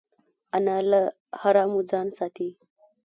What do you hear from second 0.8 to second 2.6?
له حرامو ځان ساتي